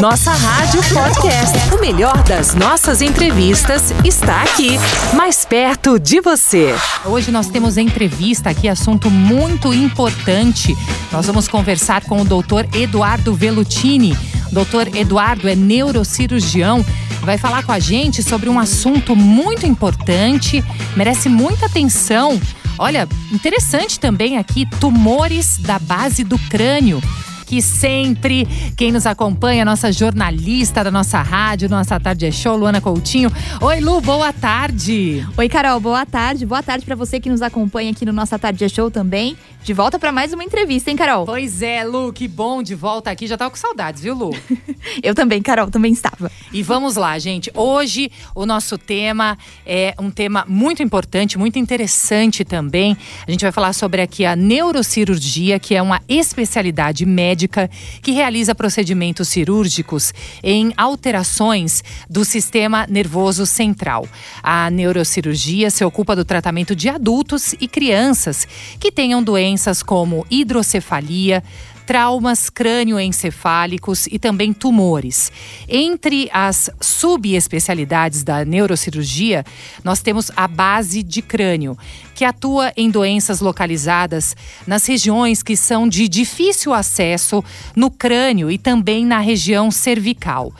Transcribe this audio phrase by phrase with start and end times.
[0.00, 1.74] Nossa Rádio Podcast.
[1.74, 4.78] O melhor das nossas entrevistas está aqui,
[5.14, 6.74] mais perto de você.
[7.04, 10.74] Hoje nós temos entrevista aqui, assunto muito importante.
[11.12, 14.16] Nós vamos conversar com o doutor Eduardo Velutini.
[14.50, 16.82] Doutor Eduardo é neurocirurgião,
[17.20, 20.64] vai falar com a gente sobre um assunto muito importante,
[20.96, 22.40] merece muita atenção.
[22.78, 27.02] Olha, interessante também aqui, tumores da base do crânio
[27.48, 28.46] aqui sempre.
[28.76, 33.32] Quem nos acompanha, nossa jornalista da nossa rádio, nossa Tarde é Show, Luana Coutinho.
[33.62, 35.26] Oi, Lu, boa tarde.
[35.34, 36.44] Oi, Carol, boa tarde.
[36.44, 39.34] Boa tarde para você que nos acompanha aqui no Nossa Tarde é Show também.
[39.64, 41.24] De volta para mais uma entrevista, hein, Carol?
[41.24, 43.26] Pois é, Lu, que bom de volta aqui.
[43.26, 44.30] Já tava com saudades, viu, Lu?
[45.02, 46.30] Eu também, Carol, também estava.
[46.52, 47.50] E vamos lá, gente.
[47.54, 52.96] Hoje o nosso tema é um tema muito importante, muito interessante também.
[53.26, 57.70] A gente vai falar sobre aqui a neurocirurgia, que é uma especialidade médica médica
[58.02, 64.08] que realiza procedimentos cirúrgicos em alterações do sistema nervoso central.
[64.42, 68.46] A neurocirurgia se ocupa do tratamento de adultos e crianças
[68.80, 71.44] que tenham doenças como hidrocefalia,
[71.88, 75.32] traumas crânioencefálicos e também tumores.
[75.66, 79.42] Entre as subespecialidades da neurocirurgia,
[79.82, 81.78] nós temos a base de crânio,
[82.14, 87.42] que atua em doenças localizadas nas regiões que são de difícil acesso
[87.74, 90.52] no crânio e também na região cervical.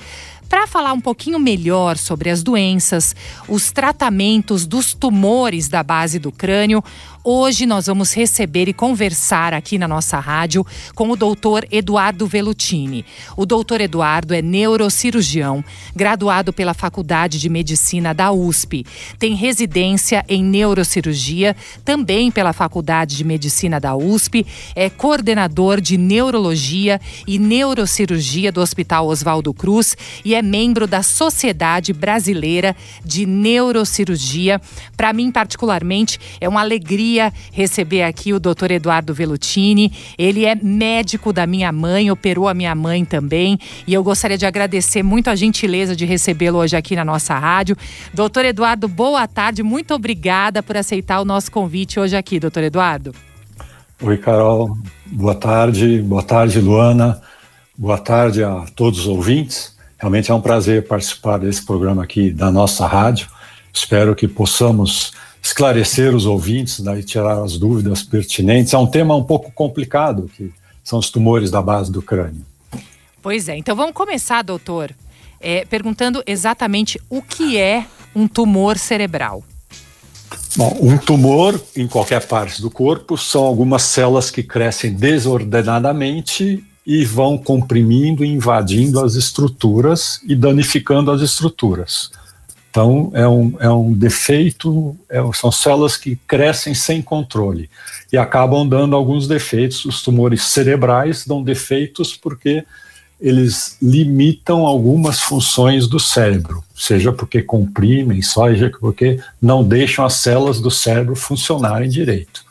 [0.48, 3.14] Para falar um pouquinho melhor sobre as doenças,
[3.46, 6.82] os tratamentos dos tumores da base do crânio,
[7.24, 13.04] Hoje nós vamos receber e conversar aqui na nossa rádio com o doutor Eduardo Velutini.
[13.36, 15.64] O doutor Eduardo é neurocirurgião,
[15.96, 18.86] graduado pela Faculdade de Medicina da USP.
[19.18, 24.46] Tem residência em neurocirurgia, também pela Faculdade de Medicina da USP.
[24.76, 31.92] É coordenador de neurologia e neurocirurgia do Hospital Oswaldo Cruz e é membro da Sociedade
[31.92, 34.60] Brasileira de Neurocirurgia.
[34.96, 39.92] Para mim, particularmente, é uma alegria alegria receber aqui o doutor Eduardo Velutini.
[40.18, 43.58] Ele é médico da minha mãe, operou a minha mãe também.
[43.86, 47.76] E eu gostaria de agradecer muito a gentileza de recebê-lo hoje aqui na nossa rádio.
[48.12, 49.62] Doutor Eduardo, boa tarde.
[49.62, 53.14] Muito obrigada por aceitar o nosso convite hoje aqui, doutor Eduardo.
[54.02, 54.76] Oi, Carol.
[55.06, 56.02] Boa tarde.
[56.02, 57.20] Boa tarde, Luana.
[57.76, 59.76] Boa tarde a todos os ouvintes.
[59.98, 63.26] Realmente é um prazer participar desse programa aqui da nossa rádio.
[63.72, 65.12] Espero que possamos
[65.48, 68.74] esclarecer os ouvintes né, e tirar as dúvidas pertinentes.
[68.74, 70.52] É um tema um pouco complicado, que
[70.84, 72.44] são os tumores da base do crânio.
[73.22, 74.94] Pois é, então vamos começar, doutor,
[75.40, 79.42] é, perguntando exatamente o que é um tumor cerebral.
[80.56, 87.04] Bom, um tumor em qualquer parte do corpo são algumas células que crescem desordenadamente e
[87.04, 92.10] vão comprimindo e invadindo as estruturas e danificando as estruturas.
[92.70, 97.68] Então, é um, é um defeito, é, são células que crescem sem controle
[98.12, 99.84] e acabam dando alguns defeitos.
[99.84, 102.64] Os tumores cerebrais dão defeitos porque
[103.20, 110.60] eles limitam algumas funções do cérebro, seja porque comprimem, seja porque não deixam as células
[110.60, 112.47] do cérebro funcionarem direito.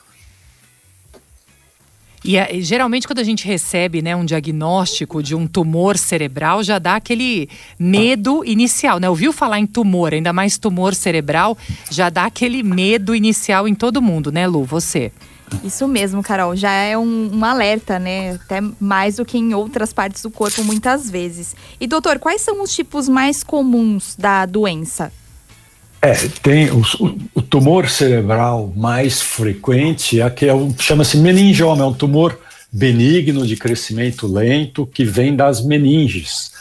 [2.27, 6.77] E é, geralmente quando a gente recebe né, um diagnóstico de um tumor cerebral, já
[6.77, 7.47] dá aquele
[7.79, 9.09] medo inicial, né?
[9.09, 11.57] Ouviu falar em tumor, ainda mais tumor cerebral,
[11.89, 14.65] já dá aquele medo inicial em todo mundo, né, Lu?
[14.65, 15.09] Você.
[15.63, 16.53] Isso mesmo, Carol.
[16.53, 18.31] Já é um, um, alerta, né?
[18.31, 21.55] Até mais do que em outras partes do corpo, muitas vezes.
[21.79, 25.13] E, doutor, quais são os tipos mais comuns da doença?
[26.01, 26.13] É,
[26.43, 26.81] tem o,
[27.33, 32.39] o, tumor cerebral mais frequente é que é chama-se meningioma, é um tumor
[32.71, 36.51] benigno de crescimento lento que vem das meninges.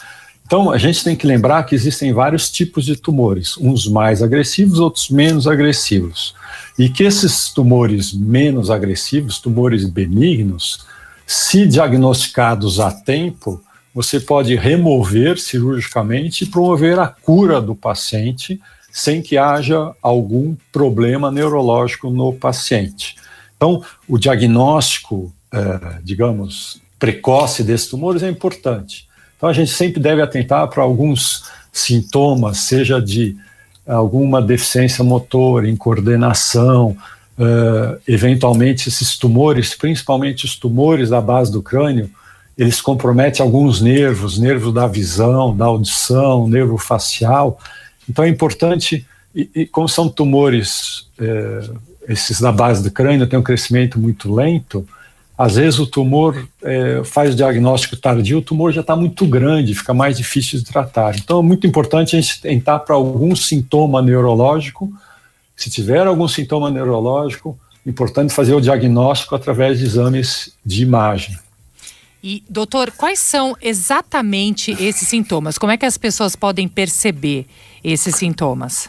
[0.46, 4.78] Então a gente tem que lembrar que existem vários tipos de tumores, uns mais agressivos,
[4.78, 6.34] outros menos agressivos.
[6.78, 10.86] E que esses tumores menos agressivos, tumores benignos,
[11.26, 18.60] se diagnosticados a tempo, você pode remover cirurgicamente e promover a cura do paciente
[18.96, 23.14] sem que haja algum problema neurológico no paciente.
[23.54, 29.06] Então, o diagnóstico, é, digamos, precoce desses tumores é importante.
[29.36, 33.36] Então, a gente sempre deve atentar para alguns sintomas, seja de
[33.86, 36.96] alguma deficiência motor, em coordenação,
[37.38, 42.10] uh, eventualmente esses tumores, principalmente os tumores da base do crânio,
[42.56, 47.60] eles comprometem alguns nervos, nervos da visão, da audição, nervo facial,
[48.08, 51.70] então é importante, e, e como são tumores, é,
[52.08, 54.86] esses da base do crânio têm um crescimento muito lento,
[55.38, 59.74] às vezes o tumor é, faz o diagnóstico tardio, o tumor já está muito grande,
[59.74, 61.14] fica mais difícil de tratar.
[61.16, 64.90] Então é muito importante a gente tentar para algum sintoma neurológico.
[65.54, 71.38] Se tiver algum sintoma neurológico, importante fazer o diagnóstico através de exames de imagem.
[72.28, 75.58] E, doutor, quais são exatamente esses sintomas?
[75.58, 77.46] Como é que as pessoas podem perceber
[77.84, 78.88] esses sintomas?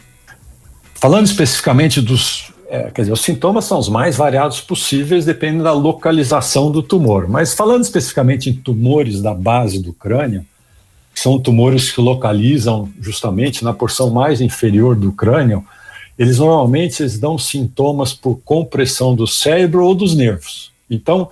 [0.96, 2.52] Falando especificamente dos.
[2.68, 7.30] É, quer dizer, os sintomas são os mais variados possíveis, dependendo da localização do tumor.
[7.30, 10.44] Mas falando especificamente em tumores da base do crânio,
[11.14, 15.64] que são tumores que localizam justamente na porção mais inferior do crânio,
[16.18, 20.72] eles normalmente eles dão sintomas por compressão do cérebro ou dos nervos.
[20.90, 21.30] Então,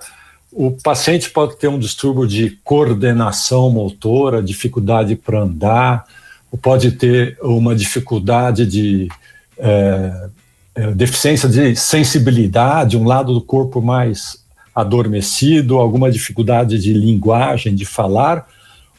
[0.58, 6.06] o paciente pode ter um distúrbio de coordenação motora, dificuldade para andar,
[6.50, 9.10] ou pode ter uma dificuldade de
[9.58, 10.30] é,
[10.74, 17.84] é, deficiência de sensibilidade, um lado do corpo mais adormecido, alguma dificuldade de linguagem, de
[17.84, 18.48] falar,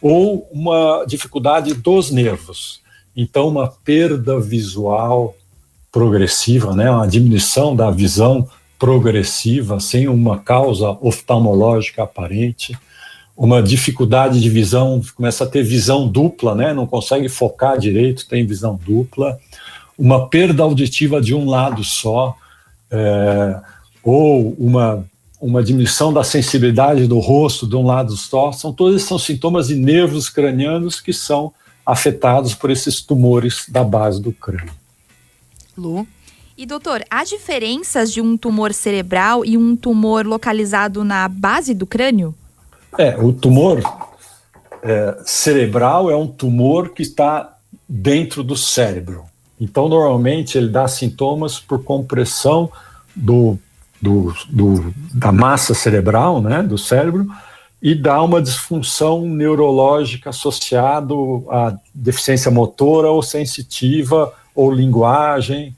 [0.02, 2.80] ou uma dificuldade dos nervos.
[3.16, 5.34] Então, uma perda visual
[5.90, 8.46] progressiva, né, uma diminuição da visão
[8.78, 12.76] progressiva, sem uma causa oftalmológica aparente,
[13.36, 18.46] uma dificuldade de visão, começa a ter visão dupla, né, não consegue focar direito, tem
[18.46, 19.38] visão dupla,
[19.98, 22.34] uma perda auditiva de um lado só,
[22.90, 23.60] é,
[24.02, 25.04] ou uma,
[25.40, 29.74] uma diminuição da sensibilidade do rosto de um lado só, são todos são sintomas de
[29.74, 31.52] nervos cranianos que são
[31.84, 34.72] afetados por esses tumores da base do crânio.
[35.76, 36.06] Lu.
[36.58, 41.86] E doutor, há diferenças de um tumor cerebral e um tumor localizado na base do
[41.86, 42.34] crânio?
[42.96, 43.82] É, o tumor
[44.82, 47.56] é, cerebral é um tumor que está
[47.86, 49.24] dentro do cérebro.
[49.60, 52.72] Então, normalmente, ele dá sintomas por compressão
[53.14, 53.58] do,
[54.00, 57.26] do, do, da massa cerebral, né, do cérebro,
[57.82, 61.12] e dá uma disfunção neurológica associada
[61.50, 65.76] à deficiência motora ou sensitiva ou linguagem.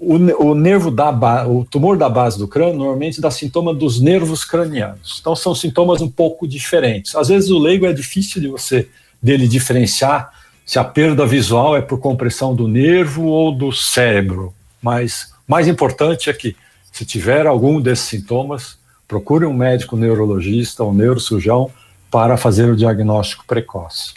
[0.00, 0.14] O,
[0.48, 5.18] o nervo da o tumor da base do crânio normalmente dá sintoma dos nervos cranianos.
[5.20, 7.14] Então são sintomas um pouco diferentes.
[7.14, 8.88] Às vezes o leigo é difícil de você
[9.22, 10.32] dele diferenciar
[10.64, 14.54] se a perda visual é por compressão do nervo ou do cérebro.
[14.80, 16.56] Mas mais importante é que
[16.90, 21.70] se tiver algum desses sintomas, procure um médico neurologista ou neurocirurgião
[22.10, 24.14] para fazer o diagnóstico precoce.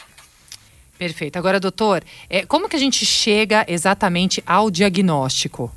[0.98, 1.36] Perfeito.
[1.36, 5.70] Agora, doutor, é, como que a gente chega exatamente ao diagnóstico?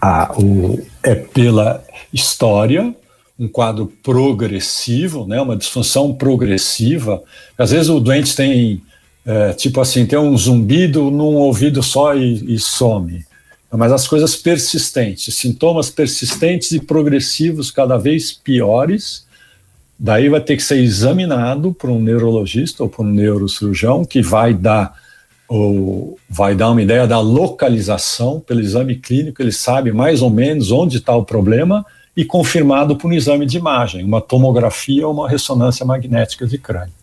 [0.00, 2.94] Ah, o, é pela história,
[3.38, 7.22] um quadro progressivo, né, uma disfunção progressiva.
[7.56, 8.82] Às vezes o doente tem,
[9.26, 13.24] é, tipo assim, tem um zumbido num ouvido só e, e some.
[13.70, 19.26] Mas as coisas persistentes, sintomas persistentes e progressivos cada vez piores,
[20.02, 24.54] Daí vai ter que ser examinado por um neurologista ou por um neurocirurgião que vai
[24.54, 24.94] dar
[25.46, 30.70] ou vai dar uma ideia da localização pelo exame clínico, ele sabe mais ou menos
[30.70, 31.84] onde está o problema
[32.16, 36.94] e confirmado por um exame de imagem, uma tomografia ou uma ressonância magnética de crânio.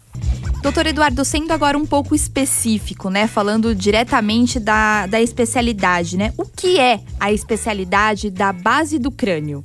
[0.63, 3.27] Doutor Eduardo, sendo agora um pouco específico, né?
[3.27, 6.33] Falando diretamente da, da especialidade, né?
[6.35, 9.63] O que é a especialidade da base do crânio?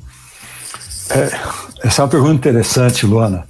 [1.14, 3.46] É, essa é uma pergunta interessante, Luana,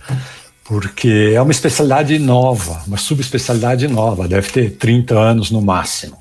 [0.64, 6.18] porque é uma especialidade nova, uma subespecialidade nova, deve ter 30 anos no máximo.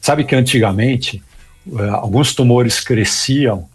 [0.00, 1.22] Sabe que antigamente
[1.78, 3.68] é, alguns tumores cresciam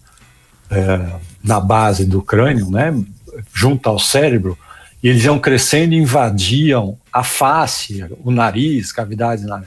[0.72, 1.00] é,
[1.44, 2.96] na base do crânio, né,
[3.54, 4.58] junto ao cérebro,
[5.04, 9.64] e eles iam crescendo e invadiam a face, o nariz, cavidades na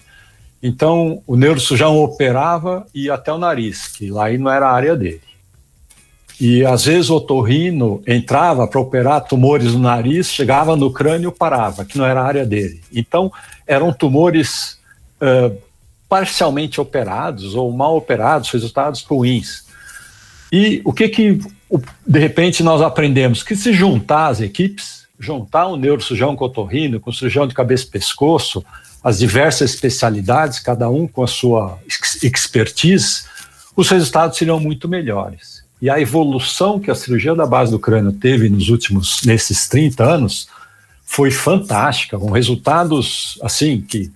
[0.63, 4.97] Então, o neurocirurgião operava e ia até o nariz, que lá não era a área
[4.97, 5.32] dele.
[6.45, 11.39] E às vezes o otorrino entrava para operar tumores no nariz, chegava no crânio e
[11.39, 12.81] parava, que não era a área dele.
[12.93, 13.33] Então,
[13.65, 14.77] eram tumores
[15.21, 15.57] uh,
[16.09, 19.67] parcialmente operados ou mal operados, resultados ruins.
[20.51, 21.39] E o que que,
[22.05, 23.45] de repente, nós aprendemos?
[23.45, 27.91] Que se juntar as equipes, juntar um neurocirurgião com otorrino, com cirurgião de cabeça e
[27.91, 28.65] pescoço,
[29.01, 31.79] as diversas especialidades, cada um com a sua
[32.21, 33.27] expertise,
[33.77, 35.52] os resultados seriam muito melhores.
[35.83, 40.05] E a evolução que a cirurgia da base do crânio teve nos últimos, nesses 30
[40.05, 40.49] anos,
[41.05, 44.09] foi fantástica, com resultados assim que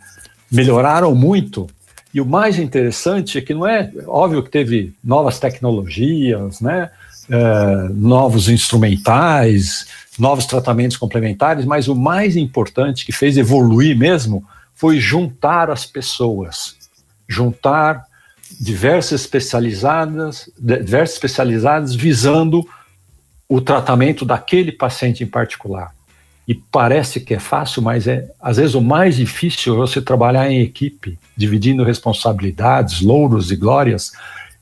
[0.50, 1.66] melhoraram muito.
[2.14, 6.88] E o mais interessante é que não é óbvio que teve novas tecnologias, né,
[7.28, 15.00] é, novos instrumentais, novos tratamentos complementares, mas o mais importante que fez evoluir mesmo foi
[15.00, 16.76] juntar as pessoas,
[17.28, 18.06] juntar
[18.60, 22.66] diversas especializadas, diversas especializadas visando
[23.48, 25.94] o tratamento daquele paciente em particular.
[26.48, 30.50] E parece que é fácil, mas é às vezes o mais difícil é você trabalhar
[30.50, 34.12] em equipe, dividindo responsabilidades, louros e glórias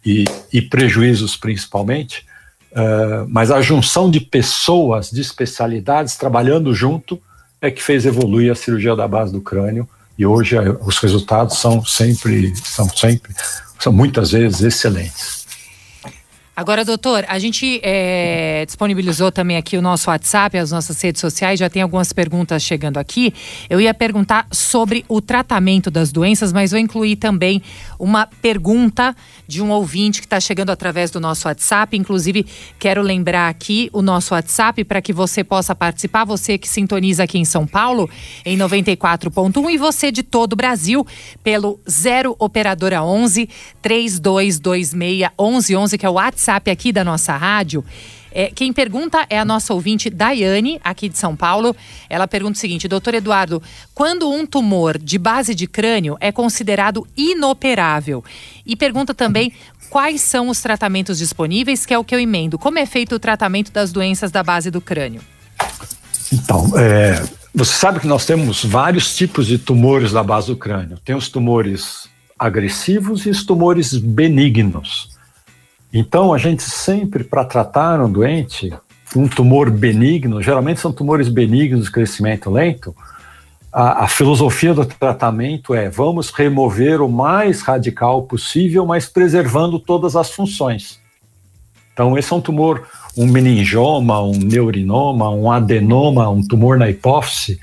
[0.04, 2.26] e, e prejuízos principalmente.
[2.72, 7.20] Uh, mas a junção de pessoas, de especialidades trabalhando junto
[7.60, 11.84] é que fez evoluir a cirurgia da base do crânio e hoje os resultados são
[11.84, 13.34] sempre, são sempre,
[13.84, 15.43] são muitas vezes excelentes.
[16.56, 21.58] Agora, doutor, a gente é, disponibilizou também aqui o nosso WhatsApp, as nossas redes sociais,
[21.58, 23.34] já tem algumas perguntas chegando aqui.
[23.68, 27.60] Eu ia perguntar sobre o tratamento das doenças, mas vou incluir também
[27.98, 29.16] uma pergunta
[29.48, 31.96] de um ouvinte que está chegando através do nosso WhatsApp.
[31.96, 32.46] Inclusive,
[32.78, 37.36] quero lembrar aqui o nosso WhatsApp para que você possa participar, você que sintoniza aqui
[37.36, 38.08] em São Paulo,
[38.46, 41.04] em 94.1, e você de todo o Brasil,
[41.42, 43.48] pelo 0 Operadora 11
[43.82, 47.84] 3226 1111, que é o WhatsApp WhatsApp aqui da nossa rádio.
[48.30, 51.74] É, quem pergunta é a nossa ouvinte Daiane, aqui de São Paulo.
[52.10, 53.62] Ela pergunta o seguinte: Doutor Eduardo,
[53.94, 58.24] quando um tumor de base de crânio é considerado inoperável?
[58.66, 59.52] E pergunta também
[59.88, 62.58] quais são os tratamentos disponíveis, que é o que eu emendo.
[62.58, 65.20] Como é feito o tratamento das doenças da base do crânio?
[66.32, 67.22] Então, é,
[67.54, 70.98] você sabe que nós temos vários tipos de tumores da base do crânio.
[71.04, 75.13] Tem os tumores agressivos e os tumores benignos.
[75.96, 78.72] Então, a gente sempre, para tratar um doente,
[79.14, 82.92] um tumor benigno, geralmente são tumores benignos de crescimento lento,
[83.72, 90.16] a, a, filosofia do tratamento é vamos remover o mais radical possível, mas preservando todas
[90.16, 90.98] as funções.
[91.92, 97.60] Então, esse é um tumor, um meningioma, um neurinoma, um adenoma, um tumor na hipófise,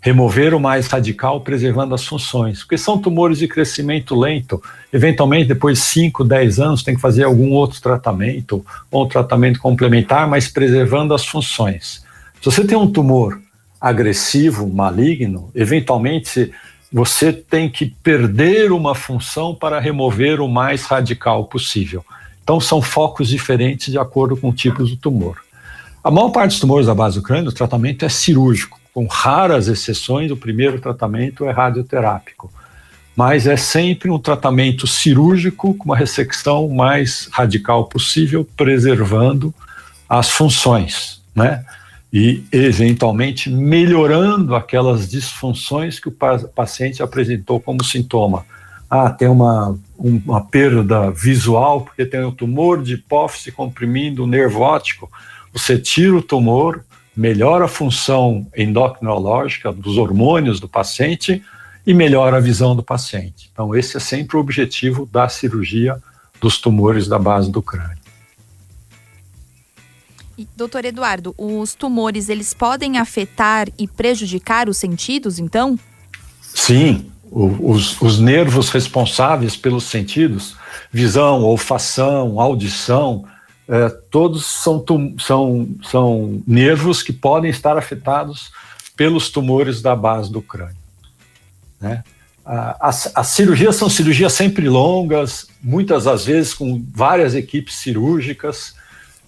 [0.00, 4.62] remover o mais radical, preservando as funções, porque são tumores de crescimento lento.
[4.92, 9.58] Eventualmente, depois de 5, 10 anos, tem que fazer algum outro tratamento, ou um tratamento
[9.58, 12.04] complementar, mas preservando as funções.
[12.40, 13.40] Se você tem um tumor
[13.80, 16.52] agressivo, maligno, eventualmente
[16.92, 22.04] você tem que perder uma função para remover o mais radical possível.
[22.42, 25.36] Então, são focos diferentes de acordo com o tipo do tumor.
[26.02, 29.68] A maior parte dos tumores da base do crânio, o tratamento é cirúrgico com raras
[29.68, 32.50] exceções, o primeiro tratamento é radioterápico.
[33.14, 39.54] Mas é sempre um tratamento cirúrgico com uma ressecção mais radical possível, preservando
[40.08, 41.64] as funções, né?
[42.12, 46.16] E eventualmente melhorando aquelas disfunções que o
[46.52, 48.44] paciente apresentou como sintoma.
[48.90, 54.62] Ah, tem uma, uma perda visual porque tem um tumor de hipófise comprimindo o nervo
[54.62, 55.08] óptico.
[55.52, 56.82] Você tira o tumor,
[57.18, 61.42] melhora a função endocrinológica dos hormônios do paciente
[61.84, 63.50] e melhora a visão do paciente.
[63.52, 66.00] Então, esse é sempre o objetivo da cirurgia
[66.40, 67.98] dos tumores da base do crânio.
[70.56, 75.76] doutor Eduardo, os tumores eles podem afetar e prejudicar os sentidos, então?
[76.40, 80.56] Sim, o, os, os nervos responsáveis pelos sentidos,
[80.92, 83.24] visão, olfação, audição,
[83.68, 84.82] é, todos são,
[85.18, 88.50] são, são nervos que podem estar afetados
[88.96, 90.76] pelos tumores da base do crânio.
[91.80, 92.02] Né?
[92.44, 98.74] As, as cirurgias são cirurgias sempre longas, muitas das vezes com várias equipes cirúrgicas,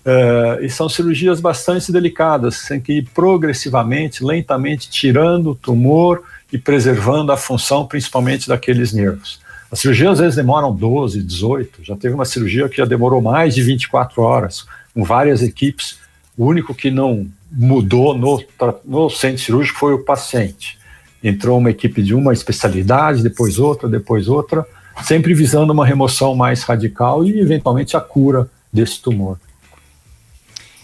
[0.03, 6.57] é, e são cirurgias bastante delicadas, tem que ir progressivamente, lentamente tirando o tumor e
[6.57, 9.39] preservando a função, principalmente daqueles nervos.
[9.71, 11.85] As cirurgias às vezes demoram 12, 18.
[11.85, 15.99] Já teve uma cirurgia que já demorou mais de 24 horas, com várias equipes.
[16.37, 18.43] O único que não mudou no,
[18.85, 20.79] no centro cirúrgico foi o paciente.
[21.23, 24.67] Entrou uma equipe de uma especialidade, depois outra, depois outra,
[25.05, 29.39] sempre visando uma remoção mais radical e, eventualmente, a cura desse tumor.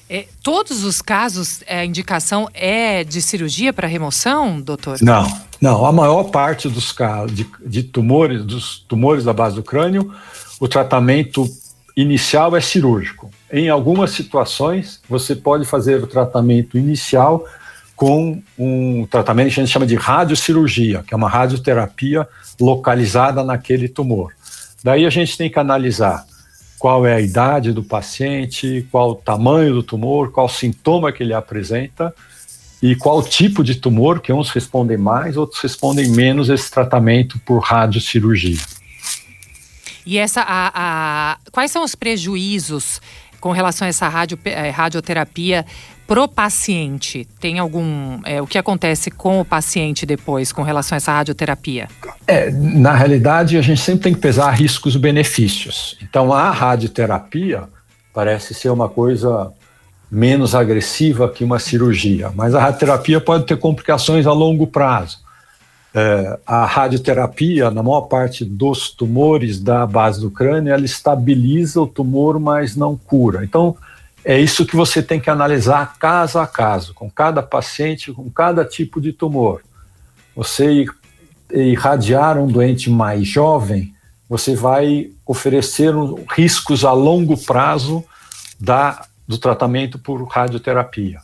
[0.09, 4.99] É, todos os casos, a indicação é de cirurgia para remoção, doutor?
[5.03, 5.27] Não,
[5.61, 5.85] não.
[5.85, 10.13] A maior parte dos casos de, de, tumores, dos tumores da base do crânio,
[10.61, 11.45] o tratamento
[11.97, 13.31] inicial é cirúrgico.
[13.53, 17.45] Em algumas situações, você pode fazer o tratamento inicial
[17.97, 22.29] com um tratamento que a gente chama de radiocirurgia, que é uma radioterapia
[22.61, 24.33] localizada naquele tumor.
[24.85, 26.25] Daí a gente tem que analisar
[26.79, 31.33] qual é a idade do paciente, qual o tamanho do tumor, qual sintoma que ele
[31.33, 32.15] apresenta
[32.83, 37.59] e qual tipo de tumor, que uns respondem mais, outros respondem menos esse tratamento por
[37.61, 38.61] radiocirurgia.
[40.05, 43.01] E essa, a, a, quais são os prejuízos
[43.41, 45.65] com relação a essa radio, eh, radioterapia
[46.07, 47.27] pro paciente?
[47.41, 48.21] Tem algum.
[48.25, 51.89] É, o que acontece com o paciente depois com relação a essa radioterapia?
[52.27, 55.97] É, na realidade, a gente sempre tem que pesar riscos e benefícios.
[56.03, 57.65] Então, a radioterapia
[58.15, 59.53] parece ser uma coisa
[60.11, 65.19] menos agressiva que uma cirurgia, mas a radioterapia pode ter complicações a longo prazo.
[65.93, 71.87] É, a radioterapia, na maior parte dos tumores da base do crânio, ela estabiliza o
[71.87, 73.43] tumor, mas não cura.
[73.43, 73.75] Então,
[74.29, 78.65] é isso que você tem que analisar caso a caso, com cada paciente, com cada
[78.65, 79.63] tipo de tumor.
[80.35, 80.85] Você
[81.53, 83.95] irradiar um doente mais jovem,
[84.29, 85.95] você vai oferecer
[86.37, 88.05] riscos a longo prazo
[88.59, 91.21] da do tratamento por radioterapia.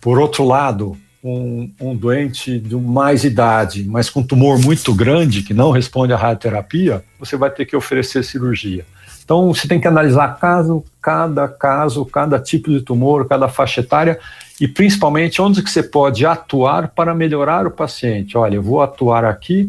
[0.00, 5.52] Por outro lado, um, um, doente de mais idade, mas com tumor muito grande, que
[5.52, 8.86] não responde à radioterapia, você vai ter que oferecer cirurgia.
[9.26, 14.20] Então, você tem que analisar caso, cada caso, cada tipo de tumor, cada faixa etária
[14.60, 18.38] e principalmente onde que você pode atuar para melhorar o paciente.
[18.38, 19.68] Olha, eu vou atuar aqui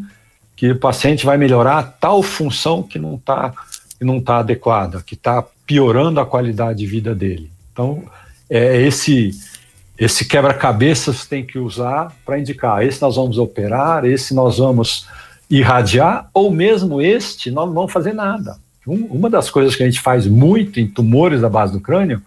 [0.55, 3.51] que o paciente vai melhorar tal função que não está
[3.99, 7.49] não tá adequada, que está piorando a qualidade de vida dele.
[7.73, 8.03] Então,
[8.47, 9.31] é esse
[9.97, 15.07] esse quebra-cabeças tem que usar para indicar esse nós vamos operar, esse nós vamos
[15.49, 18.59] irradiar, ou mesmo este nós não vamos fazer nada.
[18.87, 22.21] Um, uma das coisas que a gente faz muito em tumores da base do crânio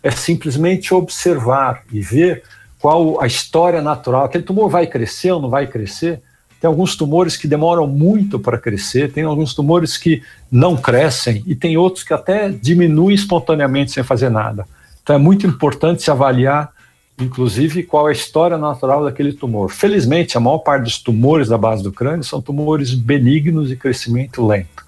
[0.00, 2.44] é simplesmente observar e ver
[2.78, 4.24] qual a história natural.
[4.24, 6.20] Aquele tumor vai crescer ou não vai crescer?
[6.60, 11.54] Tem alguns tumores que demoram muito para crescer, tem alguns tumores que não crescem e
[11.54, 14.66] tem outros que até diminuem espontaneamente sem fazer nada.
[15.02, 16.70] Então é muito importante se avaliar,
[17.18, 19.70] inclusive, qual é a história natural daquele tumor.
[19.70, 24.46] Felizmente, a maior parte dos tumores da base do crânio são tumores benignos e crescimento
[24.46, 24.83] lento.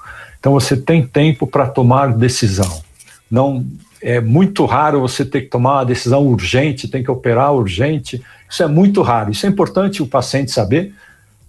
[0.46, 2.80] Então você tem tempo para tomar decisão.
[3.28, 3.66] Não
[4.00, 8.22] é muito raro você ter que tomar uma decisão urgente, tem que operar urgente.
[8.48, 9.32] Isso é muito raro.
[9.32, 10.94] Isso é importante o paciente saber,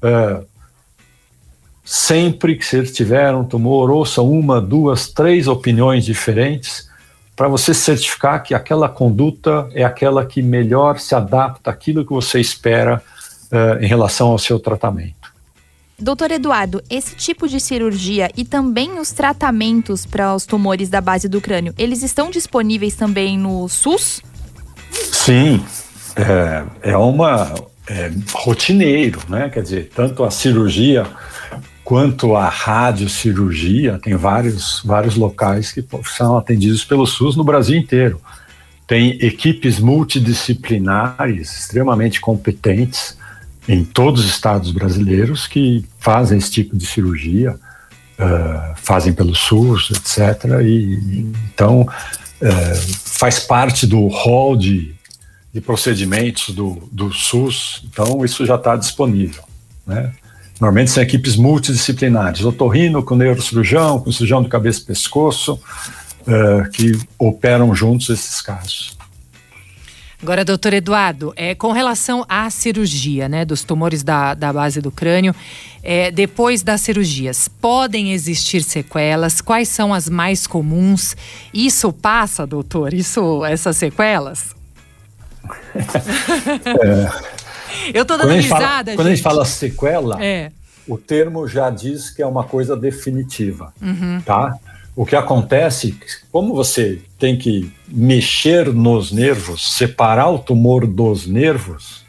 [0.01, 0.41] é,
[1.85, 6.89] sempre que você tiver um tumor, ouça uma, duas, três opiniões diferentes
[7.35, 12.39] para você certificar que aquela conduta é aquela que melhor se adapta àquilo que você
[12.39, 12.99] espera
[13.51, 15.16] uh, em relação ao seu tratamento.
[15.99, 21.27] Doutor Eduardo, esse tipo de cirurgia e também os tratamentos para os tumores da base
[21.27, 24.21] do crânio, eles estão disponíveis também no SUS?
[24.91, 25.59] Sim,
[26.15, 27.51] é, é uma,
[27.87, 29.49] é, rotineiro, né?
[29.49, 31.03] Quer dizer, tanto a cirurgia
[31.83, 35.83] quanto a radiocirurgia, tem vários, vários locais que
[36.15, 38.21] são atendidos pelo SUS no Brasil inteiro.
[38.85, 43.17] Tem equipes multidisciplinares extremamente competentes
[43.67, 49.91] em todos os estados brasileiros que fazem esse tipo de cirurgia, uh, fazem pelo SUS,
[49.91, 50.61] etc.
[50.63, 54.97] E, então, uh, faz parte do hall de
[55.57, 59.43] de procedimentos do, do SUS, então isso já está disponível.
[59.87, 60.13] Né?
[60.59, 66.91] Normalmente são equipes multidisciplinares, otorrino com neurocirurgião, com cirurgião de cabeça e pescoço, uh, que
[67.17, 68.95] operam juntos esses casos.
[70.21, 74.89] Agora, doutor Eduardo, é, com relação à cirurgia, né, dos tumores da, da base do
[74.89, 75.33] crânio,
[75.83, 79.41] é, depois das cirurgias, podem existir sequelas?
[79.41, 81.15] Quais são as mais comuns?
[81.53, 82.95] Isso passa, doutor?
[82.95, 84.55] Isso, essas sequelas?
[85.75, 87.37] é.
[87.93, 88.95] Eu tô dando quando risada, fala, gente.
[88.95, 90.51] Quando a gente fala sequela, é.
[90.87, 94.19] o termo já diz que é uma coisa definitiva, uhum.
[94.25, 94.57] tá?
[94.97, 95.95] O que acontece,
[96.31, 102.03] como você tem que mexer nos nervos, separar o tumor dos nervos,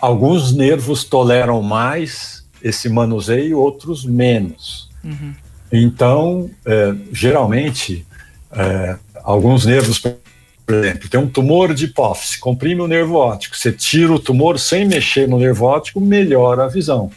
[0.00, 4.90] alguns nervos toleram mais esse manuseio, outros menos.
[5.04, 5.32] Uhum.
[5.70, 8.04] Então, é, geralmente,
[8.50, 13.70] é, alguns nervos por exemplo, tem um tumor de hipófise, comprime o nervo óptico, você
[13.70, 17.12] tira o tumor sem mexer no nervo óptico, melhora a visão.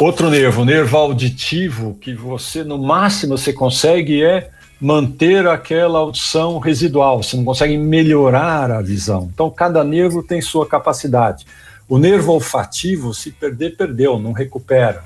[0.00, 4.48] Outro nervo, nervo auditivo, que você, no máximo, você consegue é
[4.80, 9.28] manter aquela audição residual, você não consegue melhorar a visão.
[9.34, 11.44] Então, cada nervo tem sua capacidade.
[11.88, 15.02] O nervo olfativo, se perder, perdeu, não recupera.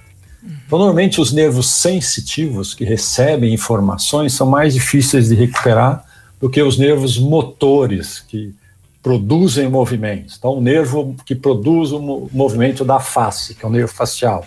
[0.66, 6.04] Então, normalmente, os nervos sensitivos, que recebem informações, são mais difíceis de recuperar
[6.38, 8.54] do que os nervos motores, que
[9.02, 10.36] produzem movimentos.
[10.38, 14.44] Então, o nervo que produz o movimento da face, que é o nervo facial,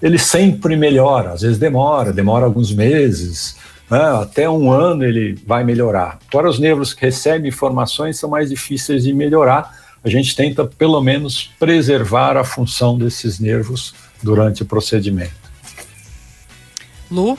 [0.00, 3.56] ele sempre melhora, às vezes demora, demora alguns meses,
[3.90, 4.00] né?
[4.20, 6.18] até um ano ele vai melhorar.
[6.28, 9.74] Agora, os nervos que recebem informações são mais difíceis de melhorar.
[10.04, 15.34] A gente tenta, pelo menos, preservar a função desses nervos durante o procedimento.
[17.10, 17.38] Lu?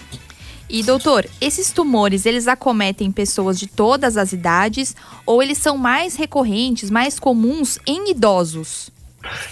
[0.69, 6.15] E doutor, esses tumores, eles acometem pessoas de todas as idades ou eles são mais
[6.15, 8.91] recorrentes, mais comuns em idosos?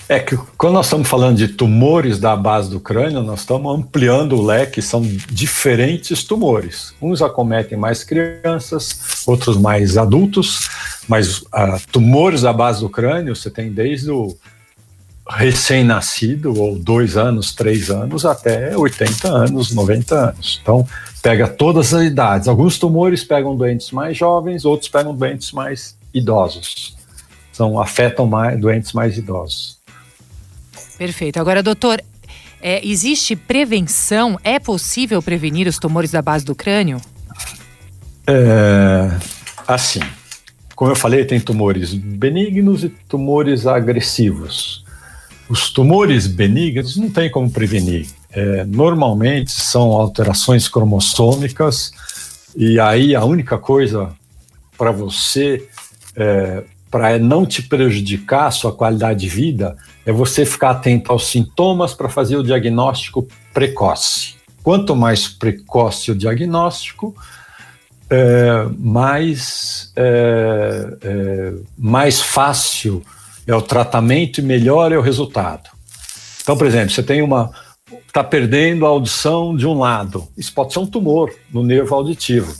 [0.07, 4.33] É que quando nós estamos falando de tumores da base do crânio, nós estamos ampliando
[4.33, 6.93] o leque, são diferentes tumores.
[7.01, 10.69] Uns acometem mais crianças, outros mais adultos,
[11.07, 14.35] mas uh, tumores da base do crânio você tem desde o
[15.27, 20.59] recém-nascido, ou dois anos, três anos, até 80 anos, 90 anos.
[20.61, 20.87] Então,
[21.21, 22.47] pega todas as idades.
[22.47, 26.95] Alguns tumores pegam doentes mais jovens, outros pegam doentes mais idosos.
[27.55, 29.79] São, afetam mais, doentes mais idosos.
[30.97, 31.39] Perfeito.
[31.39, 32.03] Agora, doutor,
[32.61, 34.37] é, existe prevenção?
[34.43, 36.99] É possível prevenir os tumores da base do crânio?
[38.27, 39.09] É,
[39.65, 40.01] assim,
[40.75, 44.83] como eu falei, tem tumores benignos e tumores agressivos.
[45.47, 48.07] Os tumores benignos não tem como prevenir.
[48.31, 51.93] É, normalmente são alterações cromossômicas,
[52.53, 54.11] e aí a única coisa
[54.77, 55.69] para você,
[56.17, 56.63] é,
[56.95, 61.93] para não te prejudicar a sua qualidade de vida, é você ficar atento aos sintomas
[61.93, 64.35] para fazer o diagnóstico precoce.
[64.63, 67.13] Quanto mais precoce o diagnóstico,
[68.09, 73.03] é, mais, é, é, mais fácil
[73.45, 75.69] é o tratamento e melhor é o resultado.
[76.41, 77.51] Então, por exemplo, você tem uma
[78.07, 82.55] está perdendo a audição de um lado, isso pode ser um tumor no nervo auditivo.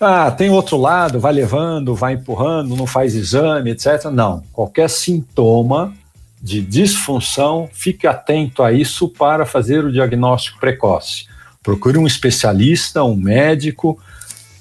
[0.00, 4.04] Ah, tem outro lado, vai levando, vai empurrando, não faz exame, etc.
[4.12, 5.94] Não, qualquer sintoma
[6.42, 11.26] de disfunção, fique atento a isso para fazer o diagnóstico precoce.
[11.62, 13.98] Procure um especialista, um médico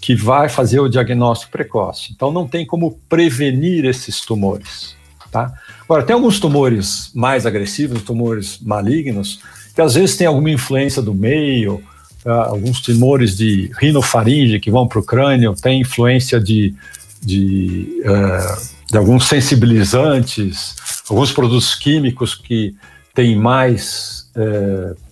[0.02, 2.14] que vai fazer o diagnóstico precoce.
[2.16, 4.96] Então não tem como prevenir esses tumores.
[5.32, 5.54] Tá?
[5.82, 9.42] Agora, tem alguns tumores mais agressivos, tumores malignos,
[9.76, 11.84] que às vezes tem alguma influência do meio?
[12.26, 16.74] Alguns tumores de rinofaringe que vão para o crânio, tem influência de,
[17.22, 18.62] de, uh,
[18.92, 20.76] de alguns sensibilizantes,
[21.10, 22.76] alguns produtos químicos que
[23.14, 24.30] têm mais.
[24.36, 25.06] Uh,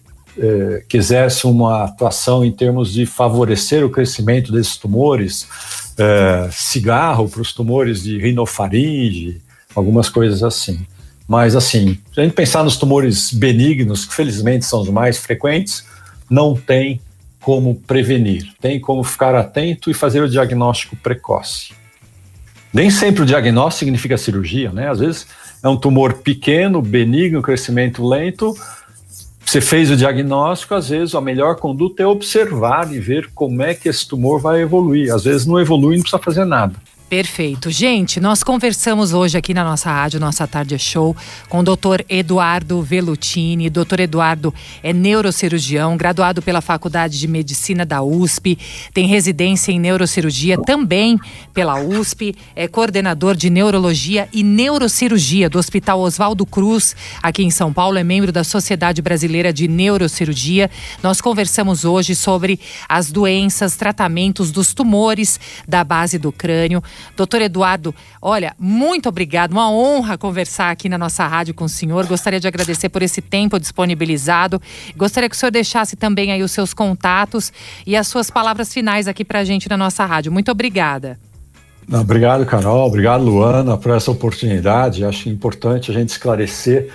[0.89, 5.47] que exercem uma atuação em termos de favorecer o crescimento desses tumores,
[6.51, 9.39] cigarro para os tumores de rinofaringe,
[9.75, 10.87] algumas coisas assim.
[11.27, 15.85] Mas, assim, se a gente pensar nos tumores benignos, que felizmente são os mais frequentes,
[16.33, 16.99] não tem
[17.39, 21.73] como prevenir, tem como ficar atento e fazer o diagnóstico precoce.
[22.73, 24.89] Nem sempre o diagnóstico significa cirurgia, né?
[24.89, 25.27] Às vezes
[25.61, 28.55] é um tumor pequeno, benigno, crescimento lento.
[29.45, 33.75] Você fez o diagnóstico, às vezes a melhor conduta é observar e ver como é
[33.75, 35.13] que esse tumor vai evoluir.
[35.13, 36.73] Às vezes não evolui, não precisa fazer nada.
[37.13, 37.69] Perfeito.
[37.69, 41.15] Gente, nós conversamos hoje aqui na nossa rádio, nossa tarde é show,
[41.47, 43.69] com o doutor Eduardo Velutini.
[43.69, 48.57] Doutor Eduardo é neurocirurgião, graduado pela Faculdade de Medicina da USP,
[48.95, 51.19] tem residência em neurocirurgia também
[51.53, 57.71] pela USP, é coordenador de neurologia e neurocirurgia do Hospital Oswaldo Cruz, aqui em São
[57.71, 60.67] Paulo, é membro da Sociedade Brasileira de Neurocirurgia.
[61.03, 66.81] Nós conversamos hoje sobre as doenças, tratamentos dos tumores da base do crânio.
[67.15, 72.05] Doutor Eduardo, olha, muito obrigado, uma honra conversar aqui na nossa rádio com o senhor.
[72.05, 74.61] Gostaria de agradecer por esse tempo disponibilizado.
[74.95, 77.51] Gostaria que o senhor deixasse também aí os seus contatos
[77.85, 80.31] e as suas palavras finais aqui para a gente na nossa rádio.
[80.31, 81.19] Muito obrigada.
[81.91, 82.87] Obrigado, Carol.
[82.87, 85.03] Obrigado, Luana, por essa oportunidade.
[85.03, 86.89] Acho importante a gente esclarecer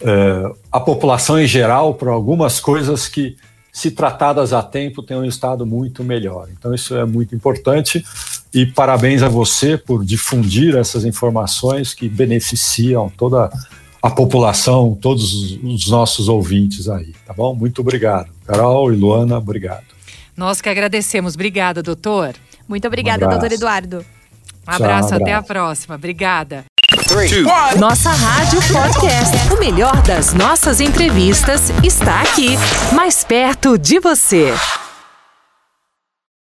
[0.00, 3.36] eh, a população em geral para algumas coisas que
[3.72, 6.48] se tratadas a tempo, tem um estado muito melhor.
[6.50, 8.04] Então, isso é muito importante
[8.52, 13.50] e parabéns a você por difundir essas informações que beneficiam toda
[14.02, 17.54] a população, todos os nossos ouvintes aí, tá bom?
[17.54, 18.30] Muito obrigado.
[18.46, 19.84] Carol e Luana, obrigado.
[20.36, 21.34] Nós que agradecemos.
[21.34, 22.34] Obrigada, doutor.
[22.68, 24.04] Muito obrigada, um doutor Eduardo.
[24.66, 25.94] Um abraço, Tchau, um abraço, até a próxima.
[25.96, 26.64] Obrigada.
[27.78, 29.52] Nossa Rádio Podcast.
[29.52, 32.56] O melhor das nossas entrevistas está aqui,
[32.94, 34.52] mais perto de você.